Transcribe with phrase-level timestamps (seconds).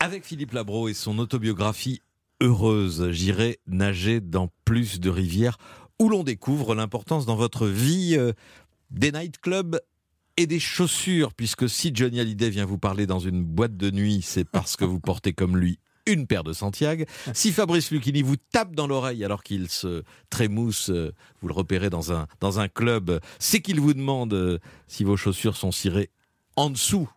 [0.00, 2.02] Avec Philippe Labro et son autobiographie
[2.40, 5.58] Heureuse, j'irai nager dans plus de rivières
[5.98, 8.32] où l'on découvre l'importance dans votre vie euh,
[8.92, 9.80] des nightclubs
[10.36, 14.22] et des chaussures, puisque si Johnny Hallyday vient vous parler dans une boîte de nuit,
[14.22, 17.04] c'est parce que vous portez comme lui une paire de Santiago.
[17.34, 21.12] Si Fabrice Lucchini vous tape dans l'oreille alors qu'il se trémousse, euh,
[21.42, 25.16] vous le repérez dans un, dans un club, c'est qu'il vous demande euh, si vos
[25.16, 26.10] chaussures sont cirées
[26.54, 27.08] en dessous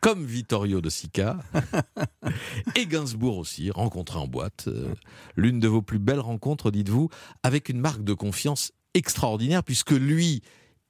[0.00, 1.38] comme Vittorio de Sica,
[2.74, 4.64] et Gainsbourg aussi, rencontré en boîte.
[4.68, 4.94] Euh,
[5.36, 7.10] l'une de vos plus belles rencontres, dites-vous,
[7.42, 10.42] avec une marque de confiance extraordinaire, puisque lui,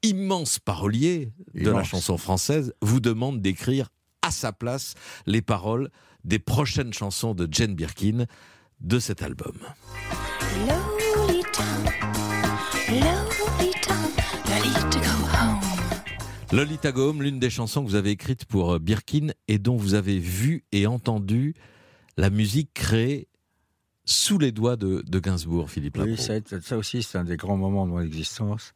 [0.03, 3.89] immense parolier de la chanson française, vous demande d'écrire
[4.23, 4.95] à sa place
[5.27, 5.91] les paroles
[6.25, 8.27] des prochaines chansons de Jane Birkin
[8.81, 9.57] de cet album.
[10.67, 11.65] Lolita
[16.53, 20.19] Go l'une des chansons que vous avez écrites pour euh, Birkin et dont vous avez
[20.19, 21.55] vu et entendu
[22.17, 23.29] la musique créée
[24.05, 27.87] sous les doigts de, Gainsbourg, Philippe Oui, ça, ça aussi, c'est un des grands moments
[27.87, 28.75] de mon existence.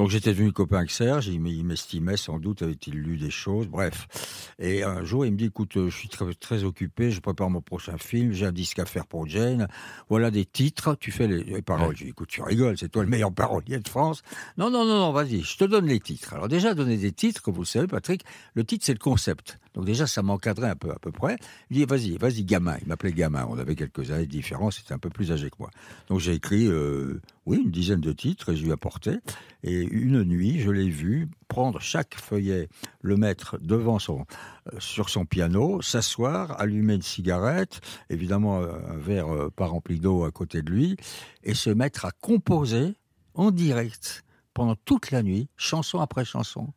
[0.00, 4.54] Donc j'étais devenu copain avec Serge, il m'estimait sans doute, avait-il lu des choses, bref.
[4.58, 7.60] Et un jour, il me dit, écoute, je suis très, très occupé, je prépare mon
[7.60, 9.68] prochain film, j'ai un disque à faire pour Jane,
[10.08, 11.94] voilà des titres, tu fais les, paroles.
[11.98, 14.22] Je dis, écoute, tu rigoles, c'est toi le meilleur parolier de France.
[14.56, 16.32] Non, non, non, non, vas-y, je te donne les titres.
[16.32, 19.58] Alors déjà, donner des titres, comme vous le savez, Patrick, le titre, c'est le concept.
[19.74, 21.36] Donc déjà, ça m'encadrait un peu, à peu près.
[21.70, 22.76] Il dit, vas-y, vas-y, gamin.
[22.82, 23.46] Il m'appelait gamin.
[23.48, 25.70] On avait quelques années de différence, c'était un peu plus âgé que moi.
[26.08, 29.18] Donc j'ai écrit, euh, oui, une dizaine de titres et je lui ai apporté.
[29.62, 32.68] Et une nuit, je l'ai vu prendre chaque feuillet,
[33.00, 34.24] le mettre devant son,
[34.72, 40.24] euh, sur son piano, s'asseoir, allumer une cigarette, évidemment un verre euh, pas rempli d'eau
[40.24, 40.96] à côté de lui,
[41.44, 42.94] et se mettre à composer
[43.34, 46.72] en direct pendant toute la nuit, chanson après chanson.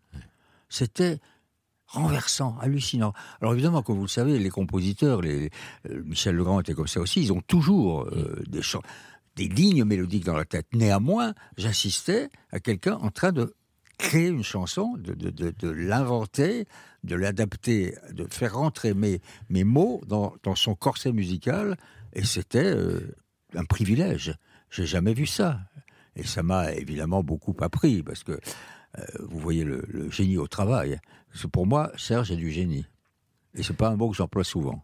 [0.69, 1.19] C'était
[1.93, 3.13] renversant, hallucinant.
[3.41, 5.49] Alors évidemment, comme vous le savez, les compositeurs, les,
[5.89, 8.61] euh, Michel Legrand était comme ça aussi, ils ont toujours euh, des,
[9.35, 10.67] des lignes mélodiques dans la tête.
[10.73, 13.53] Néanmoins, j'assistais à quelqu'un en train de
[13.97, 16.65] créer une chanson, de, de, l'inventer,
[17.03, 21.77] de l'adapter, de faire rentrer mes, mes mots dans, dans son corset musical,
[22.13, 23.15] et c'était euh,
[23.55, 24.35] un privilège.
[24.69, 25.59] J'ai jamais vu ça.
[26.15, 30.99] Et ça m'a évidemment beaucoup appris, parce que euh, vous voyez le, génie au travail.
[31.51, 32.85] Pour moi, Serge est du génie.
[33.55, 34.83] Et c'est pas un mot que j'emploie souvent.